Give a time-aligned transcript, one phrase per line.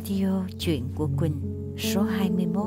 [0.00, 1.40] Radio Chuyện của Quỳnh,
[1.78, 2.66] số 21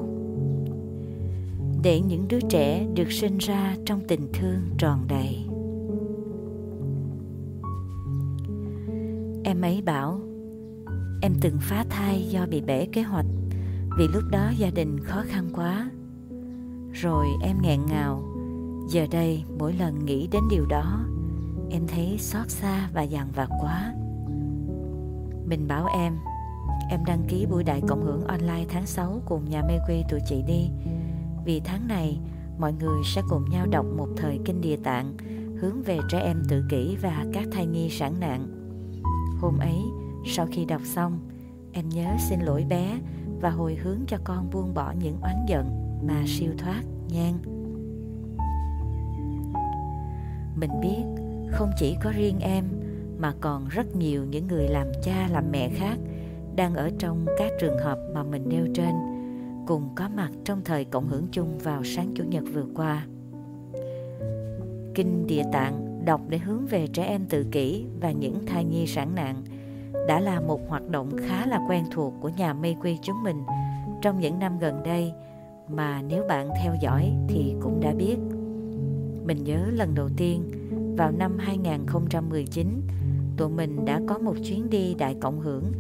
[1.83, 5.45] Để những đứa trẻ được sinh ra trong tình thương tròn đầy.
[9.43, 10.19] Em ấy bảo,
[11.21, 13.25] Em từng phá thai do bị bể kế hoạch,
[13.97, 15.91] Vì lúc đó gia đình khó khăn quá.
[16.93, 18.23] Rồi em nghẹn ngào,
[18.89, 21.05] Giờ đây mỗi lần nghĩ đến điều đó,
[21.69, 23.93] Em thấy xót xa và dằn vặt quá.
[25.45, 26.13] Mình bảo em
[26.89, 30.19] Em đăng ký buổi đại cộng hưởng online tháng 6 cùng nhà mê quy tụi
[30.25, 30.69] chị đi.
[31.45, 32.19] Vì tháng này,
[32.57, 35.17] mọi người sẽ cùng nhau đọc một thời kinh địa tạng
[35.57, 38.47] hướng về trẻ em tự kỷ và các thai nhi sản nạn.
[39.41, 39.77] Hôm ấy,
[40.25, 41.19] sau khi đọc xong,
[41.71, 42.99] em nhớ xin lỗi bé
[43.41, 45.65] và hồi hướng cho con buông bỏ những oán giận
[46.07, 47.33] mà siêu thoát nhan.
[50.55, 51.03] Mình biết
[51.51, 52.65] không chỉ có riêng em
[53.17, 55.97] mà còn rất nhiều những người làm cha làm mẹ khác
[56.55, 58.95] đang ở trong các trường hợp mà mình nêu trên,
[59.67, 63.07] cùng có mặt trong thời cộng hưởng chung vào sáng chủ nhật vừa qua.
[64.95, 68.87] Kinh Địa Tạng đọc để hướng về trẻ em tự kỷ và những thai nhi
[68.87, 69.43] sản nạn
[70.07, 73.43] đã là một hoạt động khá là quen thuộc của nhà mê quy chúng mình
[74.01, 75.11] trong những năm gần đây
[75.67, 78.17] mà nếu bạn theo dõi thì cũng đã biết.
[79.25, 80.43] Mình nhớ lần đầu tiên,
[80.97, 82.81] vào năm 2019
[83.37, 85.71] tụi mình đã có một chuyến đi đại cộng hưởng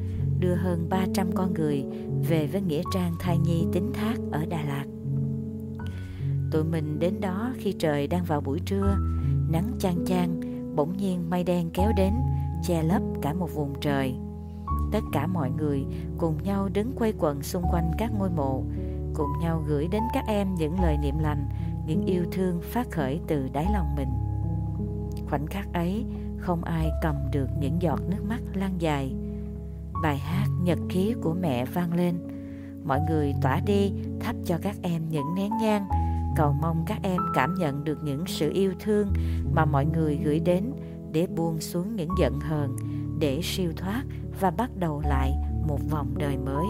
[0.43, 1.85] đưa hơn 300 con người
[2.29, 4.85] về với Nghĩa Trang Thai Nhi Tính Thác ở Đà Lạt.
[6.51, 8.97] Tụi mình đến đó khi trời đang vào buổi trưa,
[9.49, 10.41] nắng chang chang,
[10.75, 12.13] bỗng nhiên mây đen kéo đến,
[12.63, 14.15] che lấp cả một vùng trời.
[14.91, 15.85] Tất cả mọi người
[16.17, 18.63] cùng nhau đứng quay quần xung quanh các ngôi mộ,
[19.13, 21.49] cùng nhau gửi đến các em những lời niệm lành,
[21.87, 24.09] những yêu thương phát khởi từ đáy lòng mình.
[25.29, 26.05] Khoảnh khắc ấy,
[26.37, 29.13] không ai cầm được những giọt nước mắt lan dài,
[30.03, 32.15] bài hát nhật ký của mẹ vang lên.
[32.85, 35.87] Mọi người tỏa đi, thắp cho các em những nén nhang.
[36.35, 39.13] Cầu mong các em cảm nhận được những sự yêu thương
[39.53, 40.73] mà mọi người gửi đến
[41.11, 42.75] để buông xuống những giận hờn,
[43.19, 44.03] để siêu thoát
[44.39, 45.33] và bắt đầu lại
[45.67, 46.65] một vòng đời mới.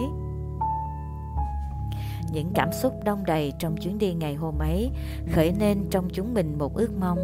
[2.32, 4.90] Những cảm xúc đông đầy trong chuyến đi ngày hôm ấy
[5.32, 7.18] khởi nên trong chúng mình một ước mong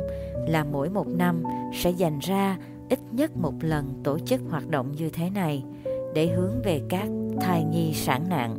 [0.48, 1.42] là mỗi một năm
[1.74, 2.56] sẽ dành ra
[2.88, 5.64] ít nhất một lần tổ chức hoạt động như thế này
[6.14, 7.08] để hướng về các
[7.40, 8.56] thai nhi sản nạn.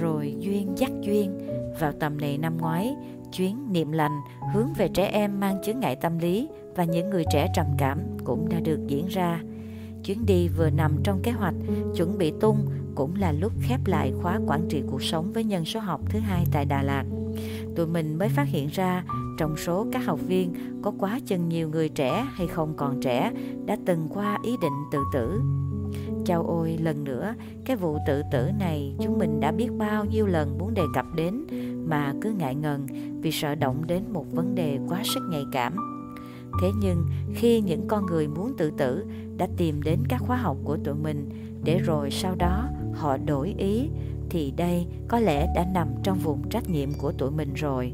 [0.00, 1.38] Rồi duyên dắt duyên,
[1.80, 2.96] vào tầm này năm ngoái,
[3.32, 4.20] chuyến niệm lành
[4.52, 7.98] hướng về trẻ em mang chứng ngại tâm lý và những người trẻ trầm cảm
[8.24, 9.42] cũng đã được diễn ra.
[10.04, 11.54] Chuyến đi vừa nằm trong kế hoạch
[11.96, 12.58] chuẩn bị tung
[12.94, 16.18] cũng là lúc khép lại khóa quản trị cuộc sống với nhân số học thứ
[16.18, 17.04] hai tại Đà Lạt.
[17.76, 19.04] Tụi mình mới phát hiện ra
[19.38, 23.32] trong số các học viên có quá chừng nhiều người trẻ hay không còn trẻ
[23.66, 25.40] đã từng qua ý định tự tử.
[26.24, 27.34] Chao ôi lần nữa,
[27.64, 31.06] cái vụ tự tử này chúng mình đã biết bao nhiêu lần muốn đề cập
[31.16, 31.46] đến
[31.88, 32.86] mà cứ ngại ngần
[33.20, 35.76] vì sợ động đến một vấn đề quá sức nhạy cảm.
[36.62, 39.04] Thế nhưng khi những con người muốn tự tử
[39.36, 41.28] đã tìm đến các khóa học của tụi mình
[41.64, 43.88] để rồi sau đó họ đổi ý
[44.30, 47.92] thì đây có lẽ đã nằm trong vùng trách nhiệm của tụi mình rồi.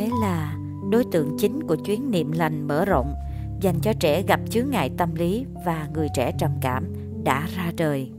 [0.00, 0.56] Thế là
[0.90, 3.14] đối tượng chính của chuyến niệm lành mở rộng
[3.60, 6.84] dành cho trẻ gặp chướng ngại tâm lý và người trẻ trầm cảm
[7.24, 8.10] đã ra đời.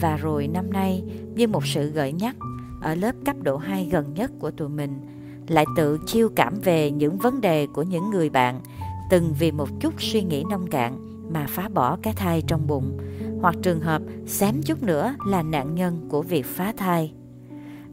[0.00, 1.02] Và rồi năm nay,
[1.34, 2.36] như một sự gợi nhắc,
[2.82, 5.00] ở lớp cấp độ 2 gần nhất của tụi mình,
[5.48, 8.60] lại tự chiêu cảm về những vấn đề của những người bạn
[9.10, 10.98] từng vì một chút suy nghĩ nông cạn
[11.32, 12.98] mà phá bỏ cái thai trong bụng,
[13.40, 17.14] hoặc trường hợp xém chút nữa là nạn nhân của việc phá thai.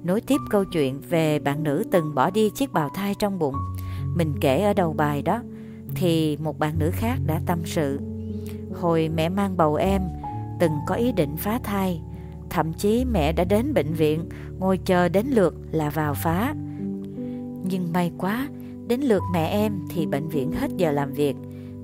[0.04, 3.56] Nối tiếp câu chuyện về bạn nữ từng bỏ đi chiếc bào thai trong bụng,
[4.16, 5.42] mình kể ở đầu bài đó,
[5.96, 8.00] thì một bạn nữ khác đã tâm sự.
[8.74, 10.02] Hồi mẹ mang bầu em,
[10.60, 12.02] từng có ý định phá thai,
[12.50, 14.30] thậm chí mẹ đã đến bệnh viện,
[14.60, 16.54] ngồi chờ đến lượt là vào phá.
[17.64, 18.48] Nhưng may quá,
[18.88, 21.36] đến lượt mẹ em thì bệnh viện hết giờ làm việc.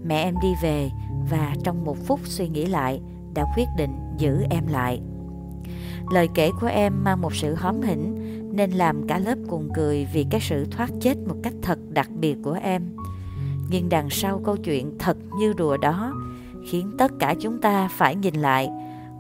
[0.06, 0.90] Mẹ em đi về
[1.30, 3.02] và trong một phút suy nghĩ lại,
[3.34, 5.02] đã quyết định giữ em lại.
[6.12, 8.16] Lời kể của em mang một sự hóm hỉnh
[8.56, 12.10] nên làm cả lớp cùng cười vì cái sự thoát chết một cách thật đặc
[12.20, 12.82] biệt của em.
[13.70, 16.14] Nhưng đằng sau câu chuyện thật như đùa đó
[16.70, 18.70] khiến tất cả chúng ta phải nhìn lại.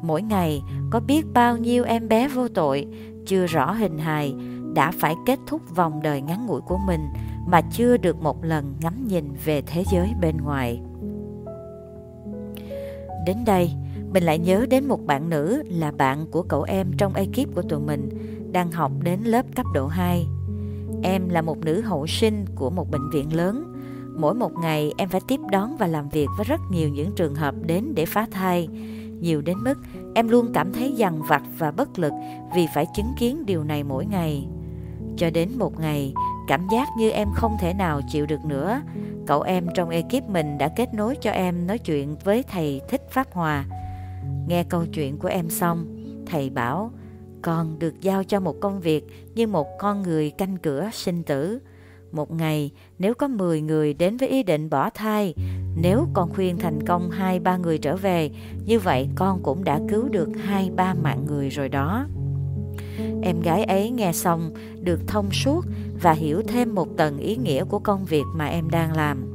[0.02, 2.88] Mỗi ngày có biết bao nhiêu em bé vô tội,
[3.26, 4.36] chưa rõ hình hài,
[4.74, 7.02] đã phải kết thúc vòng đời ngắn ngủi của mình
[7.48, 10.82] mà chưa được một lần ngắm nhìn về thế giới bên ngoài.
[13.26, 13.72] Đến đây,
[14.14, 17.62] mình lại nhớ đến một bạn nữ là bạn của cậu em trong ekip của
[17.62, 18.10] tụi mình
[18.52, 20.28] đang học đến lớp cấp độ 2.
[21.04, 23.78] Em là một nữ hậu sinh của một bệnh viện lớn,
[24.18, 27.36] Mỗi một ngày em phải tiếp đón và làm việc với rất nhiều những trường
[27.36, 28.68] hợp đến để phá thai.
[29.20, 29.76] Nhiều đến mức
[30.16, 32.14] em luôn cảm thấy dằn vặt và bất lực
[32.56, 34.48] vì phải chứng kiến điều này mỗi ngày.
[35.18, 36.14] Cho đến một ngày,
[36.48, 38.82] cảm giác như em không thể nào chịu được nữa.
[39.28, 43.02] Cậu em trong ekip mình đã kết nối cho em nói chuyện với thầy Thích
[43.12, 43.66] Pháp Hòa.
[44.48, 45.86] Nghe câu chuyện của em xong,
[46.26, 46.92] thầy bảo
[47.42, 51.60] con được giao cho một công việc như một con người canh cửa sinh tử.
[52.12, 55.34] Một ngày, nếu có 10 người đến với ý định bỏ thai,
[55.82, 58.30] nếu con khuyên thành công hai ba người trở về,
[58.66, 62.06] như vậy con cũng đã cứu được hai ba mạng người rồi đó.
[63.22, 65.66] Em gái ấy nghe xong được thông suốt
[66.02, 69.34] và hiểu thêm một tầng ý nghĩa của công việc mà em đang làm.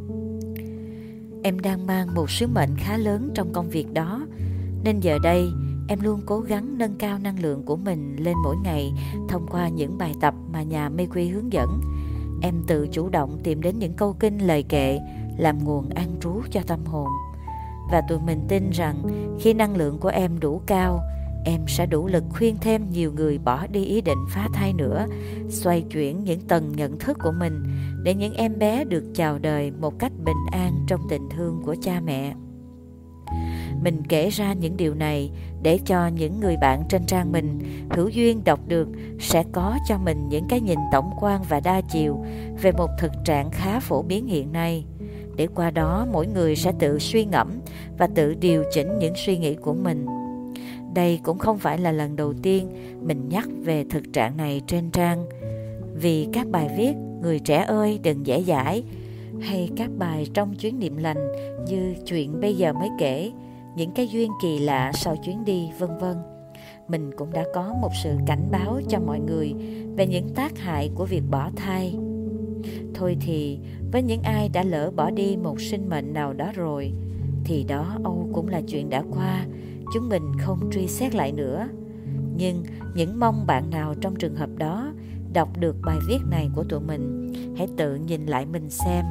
[1.42, 4.26] Em đang mang một sứ mệnh khá lớn trong công việc đó,
[4.84, 5.48] nên giờ đây
[5.88, 8.92] em luôn cố gắng nâng cao năng lượng của mình lên mỗi ngày
[9.28, 11.80] thông qua những bài tập mà nhà mê quy hướng dẫn.
[12.42, 15.00] Em tự chủ động tìm đến những câu kinh lời kệ
[15.38, 17.08] làm nguồn an trú cho tâm hồn.
[17.90, 19.02] Và tụi mình tin rằng
[19.40, 21.00] khi năng lượng của em đủ cao,
[21.44, 25.06] em sẽ đủ lực khuyên thêm nhiều người bỏ đi ý định phá thai nữa,
[25.48, 27.62] xoay chuyển những tầng nhận thức của mình
[28.02, 31.76] để những em bé được chào đời một cách bình an trong tình thương của
[31.82, 32.34] cha mẹ.
[33.82, 35.30] Mình kể ra những điều này
[35.62, 37.58] để cho những người bạn trên trang mình
[37.90, 38.88] hữu duyên đọc được
[39.20, 42.24] sẽ có cho mình những cái nhìn tổng quan và đa chiều
[42.62, 44.84] về một thực trạng khá phổ biến hiện nay.
[45.36, 47.60] Để qua đó, mỗi người sẽ tự suy ngẫm
[47.98, 50.06] và tự điều chỉnh những suy nghĩ của mình.
[50.94, 52.68] Đây cũng không phải là lần đầu tiên
[53.00, 55.26] mình nhắc về thực trạng này trên trang.
[55.94, 58.82] Vì các bài viết, Người trẻ ơi, đừng dễ dãi,
[59.40, 61.28] hay các bài trong chuyến niệm lành
[61.68, 63.30] như chuyện bây giờ mới kể
[63.76, 66.16] những cái duyên kỳ lạ sau chuyến đi, vân vân.
[66.88, 69.54] Mình cũng đã có một sự cảnh báo cho mọi người
[69.96, 71.98] về những tác hại của việc bỏ thai.
[72.94, 73.58] Thôi thì,
[73.92, 76.92] với những ai đã lỡ bỏ đi một sinh mệnh nào đó rồi,
[77.44, 79.46] thì đó âu cũng là chuyện đã qua,
[79.94, 81.68] chúng mình không truy xét lại nữa.
[82.36, 82.62] Nhưng
[82.94, 84.92] những mong bạn nào trong trường hợp đó
[85.32, 89.04] đọc được bài viết này của tụi mình, hãy tự nhìn lại mình xem,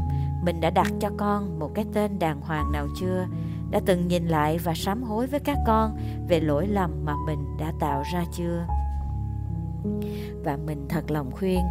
[0.46, 3.26] mình đã đặt cho con một cái tên đàng hoàng nào chưa?
[3.72, 5.98] Đã từng nhìn lại và sám hối với các con
[6.28, 8.66] về lỗi lầm mà mình đã tạo ra chưa?
[10.44, 11.62] Và mình thật lòng khuyên,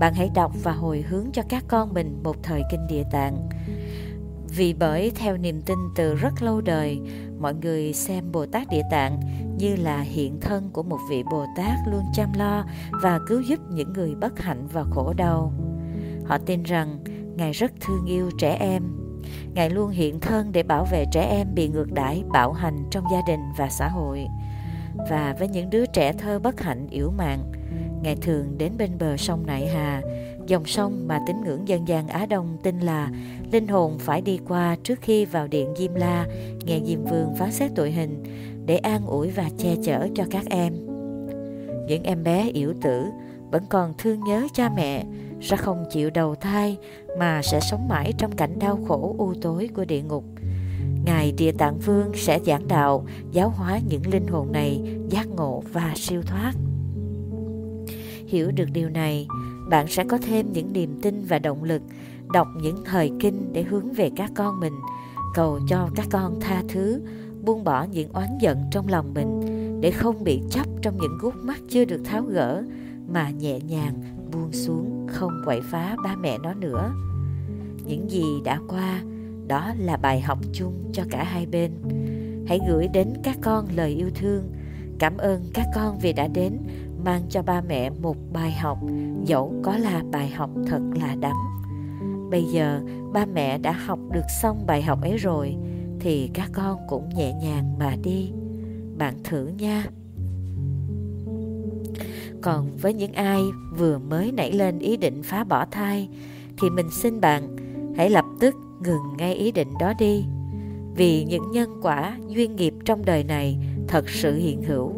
[0.00, 3.48] bạn hãy đọc và hồi hướng cho các con mình một thời kinh địa tạng.
[4.56, 7.00] Vì bởi theo niềm tin từ rất lâu đời,
[7.38, 9.20] mọi người xem bồ tát địa tạng
[9.58, 12.64] như là hiện thân của một vị bồ tát luôn chăm lo
[13.02, 15.52] và cứu giúp những người bất hạnh và khổ đau.
[16.24, 16.98] Họ tin rằng
[17.36, 18.82] ngài rất thương yêu trẻ em.
[19.56, 23.04] Ngài luôn hiện thân để bảo vệ trẻ em bị ngược đãi, bạo hành trong
[23.12, 24.26] gia đình và xã hội.
[25.10, 27.52] Và với những đứa trẻ thơ bất hạnh yếu mạng,
[28.02, 30.02] Ngài thường đến bên bờ sông Nại Hà,
[30.46, 33.10] dòng sông mà tín ngưỡng dân gian Á Đông tin là
[33.52, 36.26] linh hồn phải đi qua trước khi vào điện Diêm La
[36.64, 38.22] nghe Diêm Vương phán xét tội hình
[38.66, 40.72] để an ủi và che chở cho các em.
[41.86, 43.04] Những em bé yếu tử
[43.50, 45.04] vẫn còn thương nhớ cha mẹ
[45.40, 46.78] sẽ không chịu đầu thai
[47.18, 50.24] mà sẽ sống mãi trong cảnh đau khổ u tối của địa ngục.
[51.04, 55.62] Ngài Địa Tạng Vương sẽ giảng đạo, giáo hóa những linh hồn này giác ngộ
[55.72, 56.52] và siêu thoát.
[58.26, 59.26] Hiểu được điều này,
[59.68, 61.82] bạn sẽ có thêm những niềm tin và động lực
[62.32, 64.74] đọc những thời kinh để hướng về các con mình,
[65.34, 67.00] cầu cho các con tha thứ,
[67.44, 69.40] buông bỏ những oán giận trong lòng mình
[69.80, 72.62] để không bị chấp trong những gút mắt chưa được tháo gỡ
[73.08, 76.92] mà nhẹ nhàng buông xuống, không quậy phá ba mẹ nó nữa.
[77.86, 79.02] Những gì đã qua,
[79.46, 81.72] đó là bài học chung cho cả hai bên.
[82.46, 84.52] Hãy gửi đến các con lời yêu thương.
[84.98, 86.52] Cảm ơn các con vì đã đến,
[87.04, 88.78] mang cho ba mẹ một bài học.
[89.24, 91.36] Dẫu có là bài học thật là đắng.
[92.30, 92.80] Bây giờ,
[93.12, 95.56] ba mẹ đã học được xong bài học ấy rồi,
[96.00, 98.32] thì các con cũng nhẹ nhàng mà đi.
[98.98, 99.84] Bạn thử nha
[102.46, 103.42] còn với những ai
[103.78, 106.08] vừa mới nảy lên ý định phá bỏ thai,
[106.60, 107.56] thì mình xin bạn
[107.96, 110.24] hãy lập tức ngừng ngay ý định đó đi.
[110.96, 114.92] Vì những nhân quả duyên nghiệp trong đời này thật sự hiện hữu.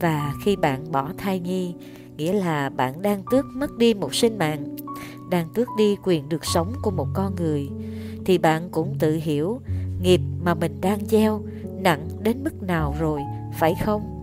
[0.00, 1.74] Và khi bạn bỏ thai nhi,
[2.16, 4.76] nghĩa là bạn đang tước mất đi một sinh mạng,
[5.30, 7.68] đang tước đi quyền được sống của một con người,
[8.24, 9.60] thì bạn cũng tự hiểu
[10.02, 11.42] nghiệp mà mình đang gieo
[11.80, 13.20] nặng đến mức nào rồi,
[13.58, 14.21] phải không?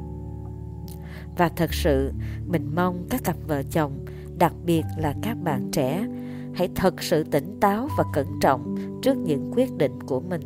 [1.39, 2.11] Và thật sự,
[2.47, 4.05] mình mong các cặp vợ chồng,
[4.39, 6.07] đặc biệt là các bạn trẻ,
[6.53, 10.41] hãy thật sự tỉnh táo và cẩn trọng trước những quyết định của mình.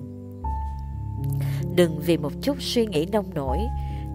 [1.75, 3.57] Đừng vì một chút suy nghĩ nông nổi,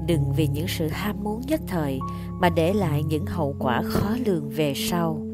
[0.06, 1.99] đừng vì những sự ham muốn nhất thời
[2.40, 5.26] mà để lại những hậu quả khó lường về sau.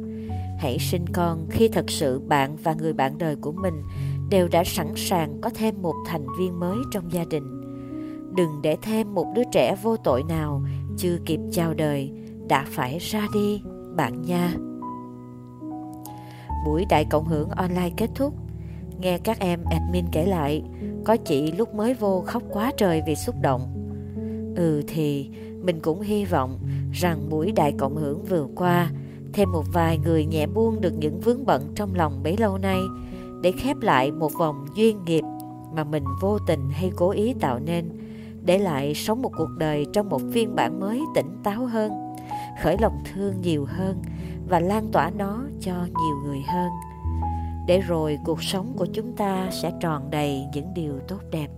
[0.58, 3.82] Hãy sinh con khi thật sự bạn và người bạn đời của mình
[4.30, 7.60] đều đã sẵn sàng có thêm một thành viên mới trong gia đình.
[8.36, 10.62] Đừng để thêm một đứa trẻ vô tội nào
[10.96, 12.12] chưa kịp chào đời,
[12.48, 13.62] đã phải ra đi,
[13.96, 14.54] bạn nha.
[16.66, 18.34] Buổi đại cộng hưởng online kết thúc.
[19.00, 20.62] Nghe các em admin kể lại,
[21.04, 23.90] có chị lúc mới vô khóc quá trời vì xúc động.
[24.56, 25.30] Ừ thì,
[25.62, 26.58] mình cũng hy vọng
[26.92, 28.90] rằng buổi đại cộng hưởng vừa qua,
[29.32, 32.78] thêm một vài người nhẹ buông được những vướng bận trong lòng bấy lâu nay,
[33.42, 35.24] để khép lại một vòng duyên nghiệp
[35.74, 37.88] mà mình vô tình hay cố ý tạo nên
[38.44, 41.92] để lại sống một cuộc đời trong một phiên bản mới tỉnh táo hơn,
[42.62, 44.02] khởi lòng thương nhiều hơn
[44.48, 46.70] và lan tỏa nó cho nhiều người hơn.
[47.66, 51.48] Để rồi cuộc sống của chúng ta sẽ tròn đầy những điều tốt đẹp.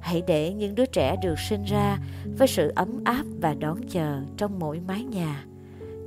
[0.00, 1.98] Hãy để những đứa trẻ được sinh ra
[2.38, 5.44] với sự ấm áp và đón chờ trong mỗi mái nhà.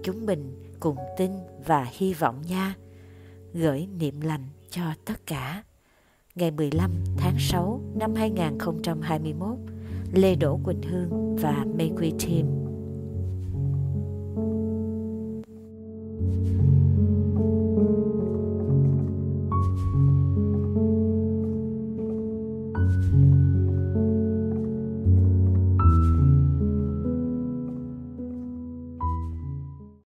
[0.03, 1.31] Chúng mình cùng tin
[1.65, 2.75] và hy vọng nha.
[3.53, 5.63] Gửi niệm lành cho tất cả.
[6.36, 9.57] Ngày 15 tháng 6 năm 2021
[10.13, 12.62] Lê Đỗ Quỳnh Hương và Mê Quy Team